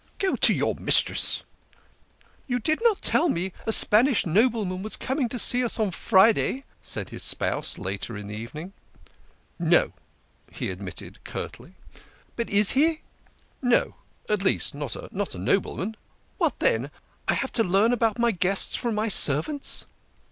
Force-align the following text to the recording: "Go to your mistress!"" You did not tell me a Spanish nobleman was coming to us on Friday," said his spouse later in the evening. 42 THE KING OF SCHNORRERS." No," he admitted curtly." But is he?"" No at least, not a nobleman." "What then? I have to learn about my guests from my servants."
"Go 0.17 0.35
to 0.35 0.51
your 0.51 0.73
mistress!"" 0.73 1.43
You 2.47 2.57
did 2.57 2.79
not 2.81 3.03
tell 3.03 3.29
me 3.29 3.53
a 3.67 3.71
Spanish 3.71 4.25
nobleman 4.25 4.81
was 4.81 4.95
coming 4.95 5.29
to 5.29 5.63
us 5.63 5.79
on 5.79 5.91
Friday," 5.91 6.63
said 6.81 7.09
his 7.09 7.21
spouse 7.21 7.77
later 7.77 8.17
in 8.17 8.25
the 8.25 8.35
evening. 8.35 8.73
42 8.89 8.95
THE 8.95 8.95
KING 8.95 8.95
OF 8.95 9.69
SCHNORRERS." 9.69 9.91
No," 10.51 10.55
he 10.57 10.69
admitted 10.71 11.23
curtly." 11.23 11.75
But 12.35 12.49
is 12.49 12.71
he?"" 12.71 13.01
No 13.61 13.93
at 14.27 14.41
least, 14.41 14.73
not 14.73 14.95
a 14.95 15.37
nobleman." 15.37 15.95
"What 16.39 16.57
then? 16.57 16.89
I 17.27 17.35
have 17.35 17.51
to 17.51 17.63
learn 17.63 17.93
about 17.93 18.17
my 18.17 18.31
guests 18.31 18.75
from 18.75 18.95
my 18.95 19.07
servants." 19.07 19.85